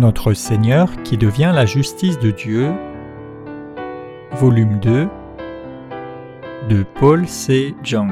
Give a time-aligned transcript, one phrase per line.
[0.00, 2.72] Notre Seigneur qui devient la justice de Dieu,
[4.30, 5.06] volume 2
[6.70, 7.74] de Paul C.
[7.82, 8.10] Jung.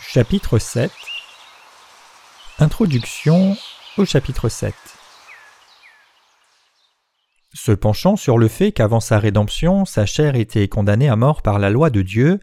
[0.00, 0.92] Chapitre 7
[2.60, 3.56] Introduction
[3.98, 4.91] au chapitre 7
[7.62, 11.60] se penchant sur le fait qu'avant sa rédemption, sa chair était condamnée à mort par
[11.60, 12.40] la loi de Dieu,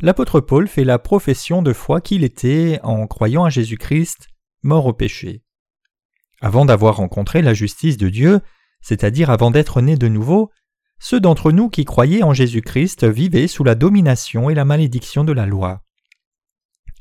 [0.00, 4.28] l'apôtre Paul fait la profession de foi qu'il était, en croyant à Jésus-Christ,
[4.62, 5.42] mort au péché.
[6.40, 8.42] Avant d'avoir rencontré la justice de Dieu,
[8.80, 10.52] c'est-à-dire avant d'être né de nouveau,
[11.00, 15.32] ceux d'entre nous qui croyaient en Jésus-Christ vivaient sous la domination et la malédiction de
[15.32, 15.82] la loi.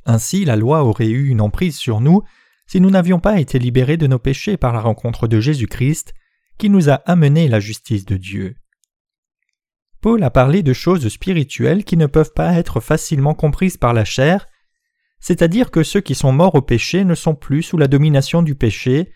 [0.07, 2.23] Ainsi la loi aurait eu une emprise sur nous
[2.65, 6.15] si nous n'avions pas été libérés de nos péchés par la rencontre de Jésus-Christ
[6.57, 8.55] qui nous a amené la justice de Dieu.
[10.01, 14.03] Paul a parlé de choses spirituelles qui ne peuvent pas être facilement comprises par la
[14.03, 14.47] chair,
[15.19, 18.55] c'est-à-dire que ceux qui sont morts au péché ne sont plus sous la domination du
[18.55, 19.13] péché,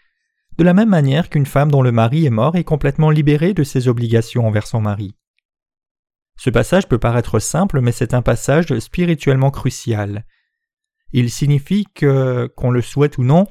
[0.58, 3.64] de la même manière qu'une femme dont le mari est mort est complètement libérée de
[3.64, 5.16] ses obligations envers son mari.
[6.38, 10.26] Ce passage peut paraître simple, mais c'est un passage spirituellement crucial.
[11.12, 13.48] Il signifie que, qu'on le souhaite ou non,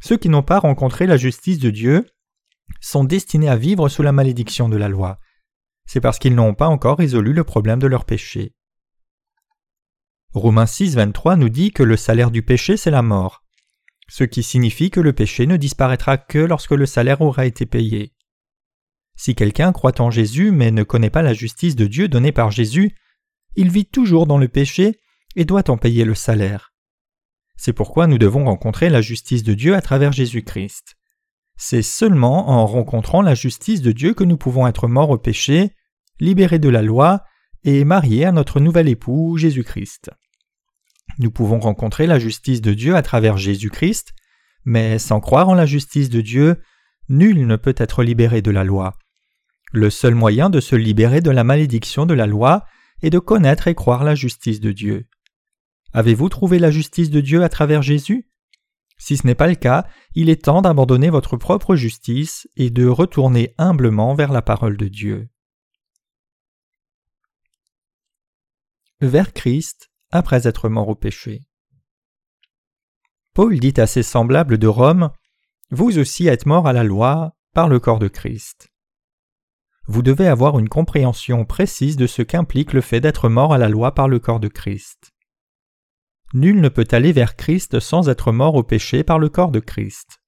[0.00, 2.06] ceux qui n'ont pas rencontré la justice de Dieu
[2.80, 5.18] sont destinés à vivre sous la malédiction de la loi.
[5.86, 8.54] C'est parce qu'ils n'ont pas encore résolu le problème de leur péché.
[10.32, 13.42] Romains 6, 23 nous dit que le salaire du péché, c'est la mort,
[14.08, 18.12] ce qui signifie que le péché ne disparaîtra que lorsque le salaire aura été payé.
[19.16, 22.50] Si quelqu'un croit en Jésus mais ne connaît pas la justice de Dieu donnée par
[22.50, 22.94] Jésus,
[23.56, 25.00] il vit toujours dans le péché
[25.36, 26.72] et doit en payer le salaire.
[27.56, 30.96] C'est pourquoi nous devons rencontrer la justice de Dieu à travers Jésus-Christ.
[31.62, 35.76] C'est seulement en rencontrant la justice de Dieu que nous pouvons être morts au péché,
[36.18, 37.22] libérés de la loi
[37.64, 40.10] et mariés à notre nouvel époux Jésus-Christ.
[41.18, 44.14] Nous pouvons rencontrer la justice de Dieu à travers Jésus-Christ,
[44.64, 46.62] mais sans croire en la justice de Dieu,
[47.10, 48.96] nul ne peut être libéré de la loi.
[49.70, 52.64] Le seul moyen de se libérer de la malédiction de la loi
[53.02, 55.08] est de connaître et croire la justice de Dieu.
[55.92, 58.29] Avez-vous trouvé la justice de Dieu à travers Jésus?
[59.00, 62.86] Si ce n'est pas le cas, il est temps d'abandonner votre propre justice et de
[62.86, 65.30] retourner humblement vers la parole de Dieu.
[69.00, 71.40] Vers Christ après être mort au péché.
[73.32, 75.10] Paul dit à ses semblables de Rome
[75.70, 78.68] Vous aussi êtes morts à la loi par le corps de Christ.
[79.86, 83.70] Vous devez avoir une compréhension précise de ce qu'implique le fait d'être mort à la
[83.70, 85.12] loi par le corps de Christ.
[86.32, 89.58] Nul ne peut aller vers Christ sans être mort au péché par le corps de
[89.58, 90.20] Christ.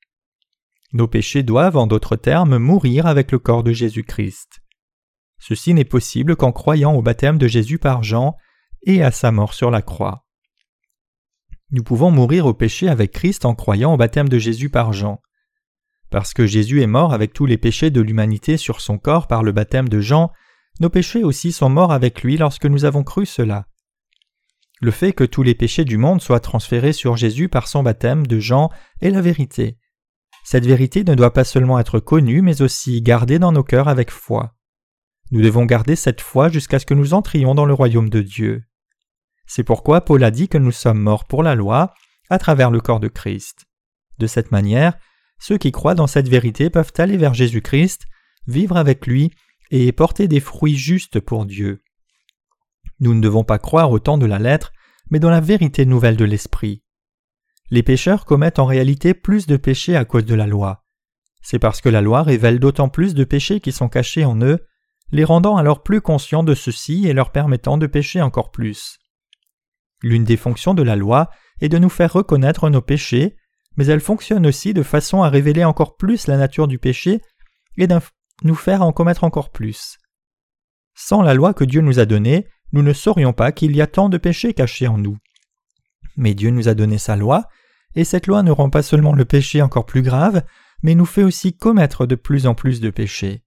[0.92, 4.62] Nos péchés doivent, en d'autres termes, mourir avec le corps de Jésus-Christ.
[5.38, 8.36] Ceci n'est possible qu'en croyant au baptême de Jésus par Jean
[8.82, 10.26] et à sa mort sur la croix.
[11.70, 15.22] Nous pouvons mourir au péché avec Christ en croyant au baptême de Jésus par Jean.
[16.10, 19.44] Parce que Jésus est mort avec tous les péchés de l'humanité sur son corps par
[19.44, 20.32] le baptême de Jean,
[20.80, 23.66] nos péchés aussi sont morts avec lui lorsque nous avons cru cela
[24.82, 28.26] le fait que tous les péchés du monde soient transférés sur Jésus par son baptême
[28.26, 28.68] de Jean
[29.00, 29.78] est la vérité.
[30.44, 34.10] Cette vérité ne doit pas seulement être connue, mais aussi gardée dans nos cœurs avec
[34.10, 34.56] foi.
[35.30, 38.64] Nous devons garder cette foi jusqu'à ce que nous entrions dans le royaume de Dieu.
[39.46, 41.94] C'est pourquoi Paul a dit que nous sommes morts pour la loi
[42.28, 43.66] à travers le corps de Christ.
[44.18, 44.98] De cette manière,
[45.38, 48.06] ceux qui croient dans cette vérité peuvent aller vers Jésus-Christ,
[48.48, 49.30] vivre avec lui
[49.70, 51.81] et porter des fruits justes pour Dieu.
[53.02, 54.72] Nous ne devons pas croire au temps de la lettre,
[55.10, 56.84] mais dans la vérité nouvelle de l'Esprit.
[57.68, 60.84] Les pécheurs commettent en réalité plus de péchés à cause de la loi.
[61.42, 64.64] C'est parce que la loi révèle d'autant plus de péchés qui sont cachés en eux,
[65.10, 69.00] les rendant alors plus conscients de ceci et leur permettant de pécher encore plus.
[70.00, 71.28] L'une des fonctions de la loi
[71.60, 73.34] est de nous faire reconnaître nos péchés,
[73.76, 77.20] mais elle fonctionne aussi de façon à révéler encore plus la nature du péché
[77.76, 77.98] et de
[78.44, 79.98] nous faire en commettre encore plus.
[80.94, 83.86] Sans la loi que Dieu nous a donnée, nous ne saurions pas qu'il y a
[83.86, 85.18] tant de péchés cachés en nous.
[86.16, 87.48] Mais Dieu nous a donné sa loi,
[87.94, 90.42] et cette loi ne rend pas seulement le péché encore plus grave,
[90.82, 93.42] mais nous fait aussi commettre de plus en plus de péchés.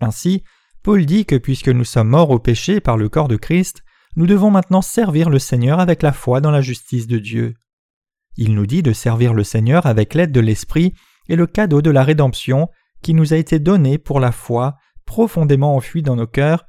[0.00, 0.44] Ainsi,
[0.82, 3.82] Paul dit que puisque nous sommes morts au péché par le corps de Christ,
[4.14, 7.54] nous devons maintenant servir le Seigneur avec la foi dans la justice de Dieu.
[8.36, 10.94] Il nous dit de servir le Seigneur avec l'aide de l'Esprit
[11.28, 12.68] et le cadeau de la rédemption
[13.02, 16.66] qui nous a été donné pour la foi profondément enfouie dans nos cœurs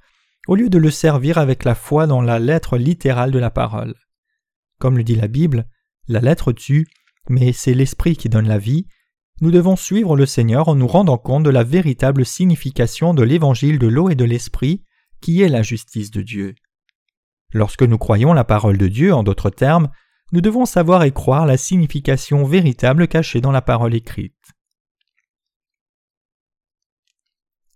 [0.47, 3.95] au lieu de le servir avec la foi dans la lettre littérale de la parole.
[4.79, 5.67] Comme le dit la Bible,
[6.07, 6.87] la lettre tue,
[7.29, 8.87] mais c'est l'Esprit qui donne la vie,
[9.41, 13.77] nous devons suivre le Seigneur en nous rendant compte de la véritable signification de l'évangile
[13.77, 14.83] de l'eau et de l'esprit,
[15.21, 16.55] qui est la justice de Dieu.
[17.53, 19.89] Lorsque nous croyons la parole de Dieu, en d'autres termes,
[20.31, 24.33] nous devons savoir et croire la signification véritable cachée dans la parole écrite.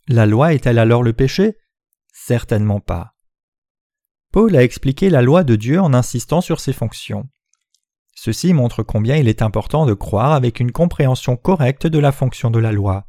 [0.08, 1.56] La loi est-elle alors le péché?
[2.24, 3.16] Certainement pas.
[4.32, 7.28] Paul a expliqué la loi de Dieu en insistant sur ses fonctions.
[8.14, 12.52] Ceci montre combien il est important de croire avec une compréhension correcte de la fonction
[12.52, 13.08] de la loi.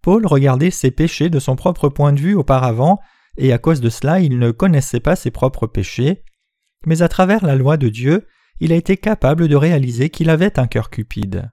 [0.00, 3.00] Paul regardait ses péchés de son propre point de vue auparavant,
[3.36, 6.22] et à cause de cela il ne connaissait pas ses propres péchés,
[6.86, 8.28] mais à travers la loi de Dieu,
[8.60, 11.50] il a été capable de réaliser qu'il avait un cœur cupide.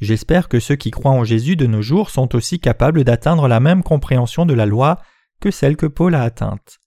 [0.00, 3.58] J'espère que ceux qui croient en Jésus de nos jours sont aussi capables d'atteindre la
[3.58, 5.00] même compréhension de la loi
[5.40, 6.78] que celle que Paul a atteinte.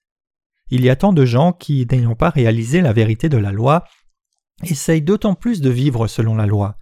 [0.70, 3.84] Il y a tant de gens qui, n'ayant pas réalisé la vérité de la loi,
[4.64, 6.78] essayent d'autant plus de vivre selon la loi.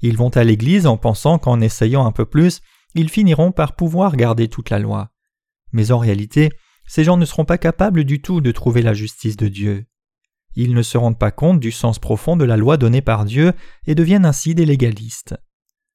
[0.00, 2.60] Ils vont à l'Église en pensant qu'en essayant un peu plus,
[2.94, 5.10] ils finiront par pouvoir garder toute la loi.
[5.72, 6.50] Mais en réalité,
[6.86, 9.86] ces gens ne seront pas capables du tout de trouver la justice de Dieu.
[10.54, 13.52] Ils ne se rendent pas compte du sens profond de la loi donnée par Dieu
[13.86, 15.34] et deviennent ainsi des légalistes.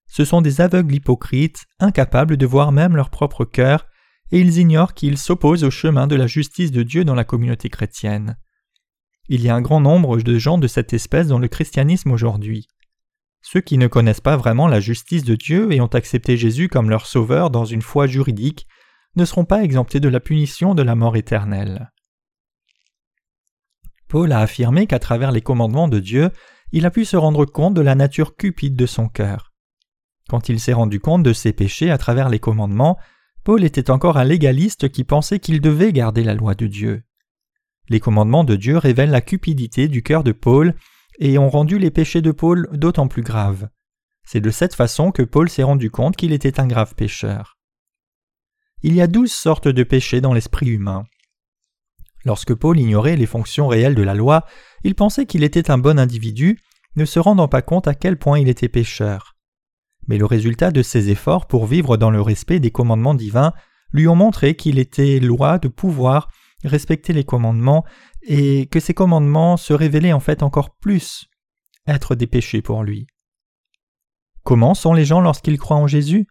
[0.08, 3.86] Ce sont des aveugles hypocrites, incapables de voir même leur propre cœur,
[4.32, 7.70] et ils ignorent qu'ils s'opposent au chemin de la justice de Dieu dans la communauté
[7.70, 8.38] chrétienne.
[9.30, 12.68] Il y a un grand nombre de gens de cette espèce dans le christianisme aujourd'hui.
[13.42, 16.90] Ceux qui ne connaissent pas vraiment la justice de Dieu et ont accepté Jésus comme
[16.90, 18.68] leur sauveur dans une foi juridique
[19.16, 21.92] ne seront pas exemptés de la punition de la mort éternelle.
[24.08, 26.32] Paul a affirmé qu'à travers les commandements de Dieu,
[26.72, 29.54] il a pu se rendre compte de la nature cupide de son cœur.
[30.30, 32.98] Quand il s'est rendu compte de ses péchés à travers les commandements,
[33.48, 37.04] Paul était encore un légaliste qui pensait qu'il devait garder la loi de Dieu.
[37.88, 40.76] Les commandements de Dieu révèlent la cupidité du cœur de Paul
[41.20, 43.70] et ont rendu les péchés de Paul d'autant plus graves.
[44.26, 47.58] C'est de cette façon que Paul s'est rendu compte qu'il était un grave pécheur.
[48.84, 51.06] Il y a douze sortes de péchés dans l'esprit humain.
[52.26, 54.46] Lorsque Paul ignorait les fonctions réelles de la loi,
[54.84, 56.60] il pensait qu'il était un bon individu,
[56.98, 59.37] ne se rendant pas compte à quel point il était pécheur.
[60.08, 63.54] Mais le résultat de ses efforts pour vivre dans le respect des commandements divins
[63.92, 66.30] lui ont montré qu'il était loi de pouvoir
[66.64, 67.86] respecter les commandements
[68.24, 71.28] et que ces commandements se révélaient en fait encore plus
[71.86, 73.08] être des péchés pour lui.
[74.44, 76.28] Comment sont les gens lorsqu'ils croient en Jésus?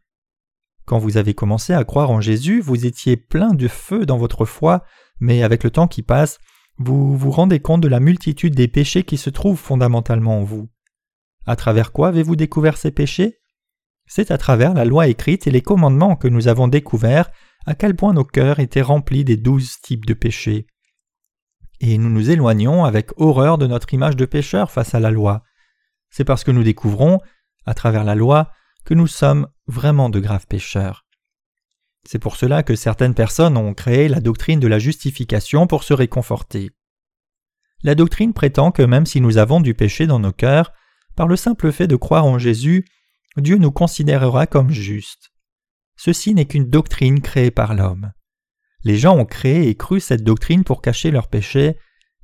[0.84, 4.44] Quand vous avez commencé à croire en Jésus, vous étiez plein de feu dans votre
[4.44, 4.84] foi,
[5.20, 6.38] mais avec le temps qui passe,
[6.78, 10.69] vous vous rendez compte de la multitude des péchés qui se trouvent fondamentalement en vous.
[11.46, 13.38] À travers quoi avez-vous découvert ces péchés?
[14.06, 17.30] C'est à travers la loi écrite et les commandements que nous avons découvert
[17.66, 20.66] à quel point nos cœurs étaient remplis des douze types de péchés.
[21.80, 25.42] Et nous nous éloignons avec horreur de notre image de pécheur face à la loi.
[26.10, 27.20] C'est parce que nous découvrons,
[27.66, 28.50] à travers la loi,
[28.84, 31.04] que nous sommes vraiment de graves pécheurs.
[32.08, 35.92] C'est pour cela que certaines personnes ont créé la doctrine de la justification pour se
[35.92, 36.70] réconforter.
[37.82, 40.72] La doctrine prétend que même si nous avons du péché dans nos cœurs,
[41.16, 42.86] par le simple fait de croire en Jésus,
[43.36, 45.32] Dieu nous considérera comme justes.
[45.96, 48.12] Ceci n'est qu'une doctrine créée par l'homme.
[48.84, 51.76] Les gens ont créé et cru cette doctrine pour cacher leurs péchés,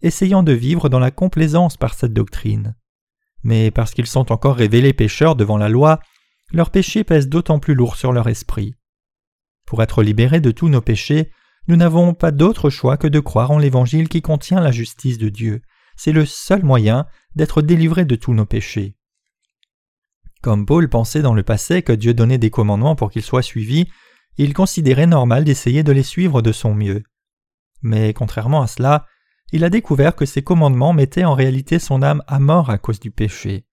[0.02, 2.76] essayant de vivre dans la complaisance par cette doctrine.
[3.42, 6.00] Mais parce qu'ils sont encore révélés pécheurs devant la loi,
[6.52, 8.74] leurs péchés pèsent d'autant plus lourd sur leur esprit.
[9.66, 11.30] Pour être libérés de tous nos péchés,
[11.68, 15.28] nous n'avons pas d'autre choix que de croire en l'Évangile qui contient la justice de
[15.28, 15.62] Dieu.
[15.96, 18.96] C'est le seul moyen d'être délivrés de tous nos péchés.
[20.42, 23.86] Comme Paul pensait dans le passé que Dieu donnait des commandements pour qu'ils soient suivis,
[24.36, 27.04] il considérait normal d'essayer de les suivre de son mieux.
[27.80, 29.06] Mais contrairement à cela,
[29.52, 32.98] il a découvert que ces commandements mettaient en réalité son âme à mort à cause
[32.98, 33.66] du péché.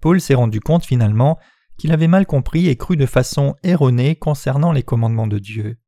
[0.00, 1.38] Paul s'est rendu compte finalement
[1.76, 5.78] qu'il avait mal compris et cru de façon erronée concernant les commandements de Dieu.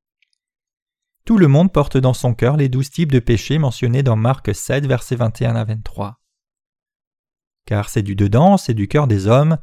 [1.24, 4.54] Tout le monde porte dans son cœur les douze types de péchés mentionnés dans Marc
[4.54, 6.20] 7, versets 21 à 23.
[7.64, 9.56] Car c'est du dedans, c'est du cœur des hommes,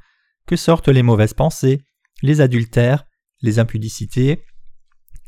[0.58, 1.81] sortent les mauvaises pensées,
[2.22, 3.05] les adultères,
[3.41, 4.43] les impudicités,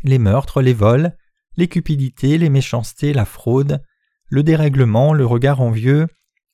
[0.03, 1.15] les meurtres, les vols,
[1.57, 3.81] les cupidités, les méchancetés, la fraude,
[4.27, 6.07] le dérèglement, le regard envieux,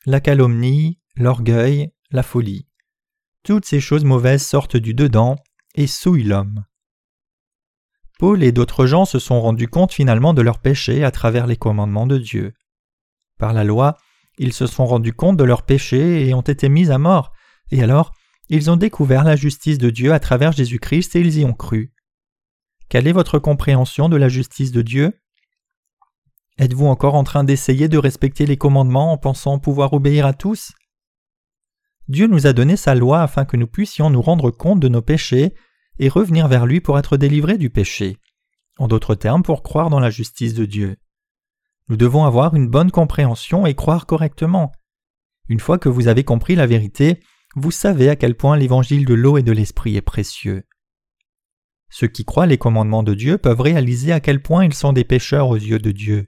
[0.06, 2.68] la calomnie, l'orgueil, la folie.
[3.44, 5.36] Toutes ces choses mauvaises sortent du dedans
[5.76, 6.66] et souillent l'homme.
[8.18, 11.56] Paul et d'autres gens se sont rendus compte finalement de leurs péchés à travers les
[11.56, 12.54] commandements de Dieu.
[13.38, 13.96] Par la loi,
[14.38, 17.32] ils se sont rendus compte de leurs péchés et ont été mis à mort,
[17.72, 18.12] et alors
[18.50, 21.94] ils ont découvert la justice de Dieu à travers Jésus-Christ et ils y ont cru.
[22.89, 25.13] Quelle est votre compréhension de la justice de Dieu?
[26.58, 30.74] Êtes-vous encore en train d'essayer de respecter les commandements en pensant pouvoir obéir à tous?
[32.08, 35.03] Dieu nous a donné sa loi afin que nous puissions nous rendre compte de nos
[35.03, 35.53] péchés
[36.00, 38.18] et revenir vers lui pour être délivrés du péché.
[38.79, 40.98] En d'autres termes, pour croire dans la justice de Dieu.
[41.88, 44.72] Nous devons avoir une bonne compréhension et croire correctement.
[45.50, 47.20] Une fois que vous avez compris la vérité,
[47.56, 50.63] vous savez à quel point l'évangile de l'eau et de l'esprit est précieux.
[51.89, 55.03] Ceux qui croient les commandements de Dieu peuvent réaliser à quel point ils sont des
[55.03, 56.27] pécheurs aux yeux de Dieu.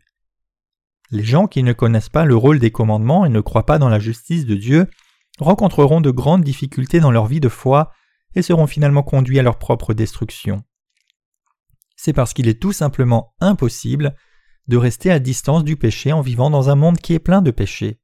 [1.12, 3.90] Les gens qui ne connaissent pas le rôle des commandements et ne croient pas dans
[3.90, 4.88] la justice de Dieu
[5.40, 7.92] rencontreront de grandes difficultés dans leur vie de foi
[8.34, 10.64] et seront finalement conduits à leur propre destruction.
[11.96, 14.16] C'est parce qu'il est tout simplement impossible
[14.68, 17.52] de rester à distance du péché en vivant dans un monde qui est plein de
[17.52, 18.01] péchés.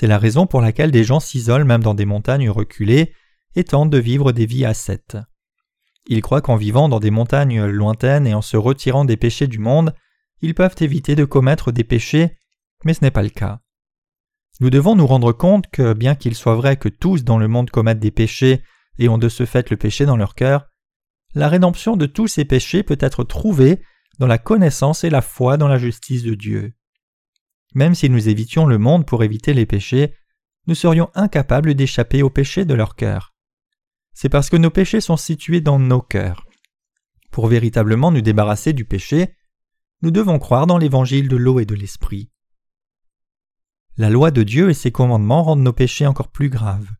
[0.00, 3.12] C'est la raison pour laquelle des gens s'isolent même dans des montagnes reculées
[3.56, 5.18] et tentent de vivre des vies ascètes.
[6.06, 9.58] Ils croient qu'en vivant dans des montagnes lointaines et en se retirant des péchés du
[9.58, 9.92] monde,
[10.40, 12.38] ils peuvent éviter de commettre des péchés,
[12.84, 13.58] mais ce n'est pas le cas.
[14.60, 17.70] Nous devons nous rendre compte que, bien qu'il soit vrai que tous dans le monde
[17.70, 18.62] commettent des péchés
[19.00, 20.68] et ont de ce fait le péché dans leur cœur,
[21.34, 23.82] la rédemption de tous ces péchés peut être trouvée
[24.20, 26.77] dans la connaissance et la foi dans la justice de Dieu.
[27.74, 30.14] Même si nous évitions le monde pour éviter les péchés,
[30.66, 33.34] nous serions incapables d'échapper aux péchés de leur cœur
[34.20, 36.44] c'est parce que nos péchés sont situés dans nos cœurs.
[37.30, 39.32] Pour véritablement nous débarrasser du péché,
[40.02, 42.28] nous devons croire dans l'évangile de l'eau et de l'esprit.
[43.96, 46.90] La loi de Dieu et ses commandements rendent nos péchés encore plus graves.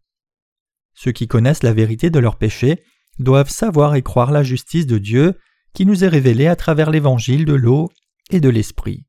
[0.94, 2.84] Ceux qui connaissent la vérité de leurs péchés
[3.18, 5.40] doivent savoir et croire la justice de Dieu
[5.74, 7.90] qui nous est révélée à travers l'évangile de l'eau
[8.30, 9.07] et de l'esprit.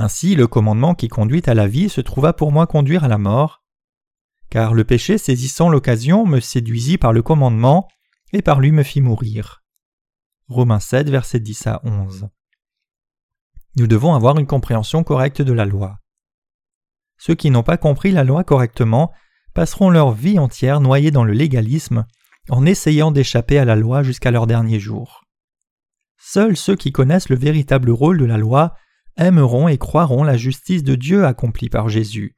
[0.00, 3.18] Ainsi, le commandement qui conduit à la vie se trouva pour moi conduire à la
[3.18, 3.64] mort,
[4.48, 7.88] car le péché saisissant l'occasion me séduisit par le commandement,
[8.32, 9.64] et par lui me fit mourir.
[10.46, 12.28] Romains 7, versets 10 à 11.
[13.76, 15.98] Nous devons avoir une compréhension correcte de la loi.
[17.16, 19.12] Ceux qui n'ont pas compris la loi correctement
[19.52, 22.06] passeront leur vie entière noyés dans le légalisme,
[22.50, 25.24] en essayant d'échapper à la loi jusqu'à leur dernier jour.
[26.18, 28.76] Seuls ceux qui connaissent le véritable rôle de la loi
[29.18, 32.34] aimeront et croiront la justice de Dieu accomplie par Jésus.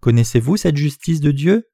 [0.00, 1.68] Connaissez-vous cette justice de Dieu?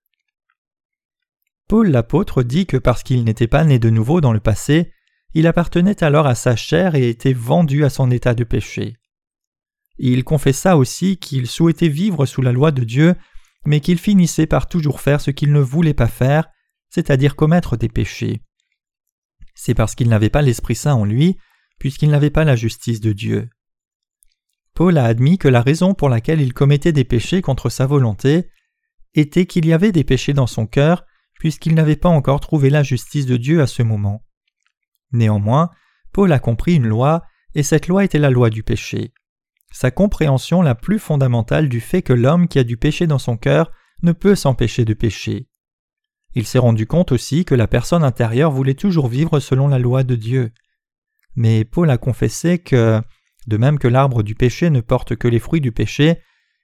[1.68, 4.92] Paul l'apôtre dit que parce qu'il n'était pas né de nouveau dans le passé,
[5.34, 8.96] il appartenait alors à sa chair et était vendu à son état de péché.
[9.98, 13.14] Il confessa aussi qu'il souhaitait vivre sous la loi de Dieu,
[13.66, 16.48] mais qu'il finissait par toujours faire ce qu'il ne voulait pas faire,
[16.88, 18.40] c'est-à-dire commettre des péchés.
[19.54, 21.36] C'est parce qu'il n'avait pas l'Esprit Saint en lui,
[21.78, 23.50] puisqu'il n'avait pas la justice de Dieu.
[24.80, 28.48] Paul a admis que la raison pour laquelle il commettait des péchés contre sa volonté
[29.12, 31.04] était qu'il y avait des péchés dans son cœur,
[31.38, 34.24] puisqu'il n'avait pas encore trouvé la justice de Dieu à ce moment.
[35.12, 35.68] Néanmoins,
[36.14, 37.22] Paul a compris une loi,
[37.54, 39.12] et cette loi était la loi du péché.
[39.70, 43.36] Sa compréhension la plus fondamentale du fait que l'homme qui a du péché dans son
[43.36, 43.70] cœur
[44.02, 45.46] ne peut s'empêcher de pécher.
[46.34, 50.04] Il s'est rendu compte aussi que la personne intérieure voulait toujours vivre selon la loi
[50.04, 50.52] de Dieu.
[51.36, 53.02] Mais Paul a confessé que
[53.50, 56.22] de même que l'arbre du péché ne porte que les fruits du péché,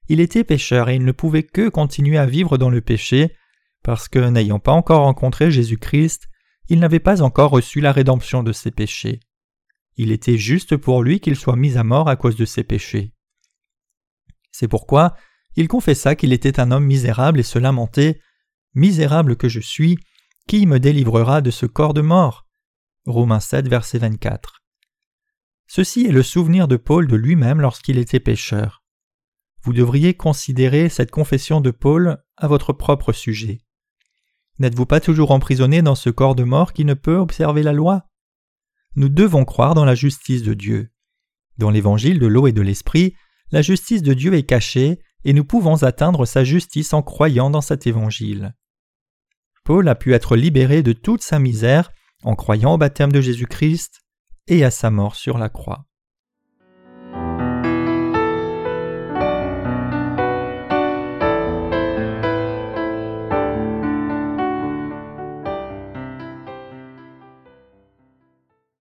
[0.09, 3.35] il était pécheur et il ne pouvait que continuer à vivre dans le péché,
[3.83, 6.28] parce que n'ayant pas encore rencontré Jésus-Christ,
[6.69, 9.21] il n'avait pas encore reçu la rédemption de ses péchés.
[9.97, 13.12] Il était juste pour lui qu'il soit mis à mort à cause de ses péchés.
[14.52, 15.14] C'est pourquoi
[15.57, 18.21] il confessa qu'il était un homme misérable et se lamentait
[18.75, 19.97] Misérable que je suis,
[20.47, 22.47] qui me délivrera de ce corps de mort?
[23.07, 24.61] Romains 7, verset 24.
[25.66, 28.82] Ceci est le souvenir de Paul de lui-même lorsqu'il était pécheur.
[29.62, 33.61] Vous devriez considérer cette confession de Paul à votre propre sujet.
[34.58, 38.06] N'êtes-vous pas toujours emprisonné dans ce corps de mort qui ne peut observer la loi?
[38.94, 40.90] Nous devons croire dans la justice de Dieu.
[41.58, 43.14] Dans l'évangile de l'eau et de l'esprit,
[43.50, 47.61] la justice de Dieu est cachée et nous pouvons atteindre sa justice en croyant dans
[47.61, 48.54] cet évangile.
[49.64, 51.90] Paul a pu être libéré de toute sa misère
[52.23, 54.05] en croyant au baptême de Jésus-Christ
[54.48, 55.86] et à sa mort sur la croix.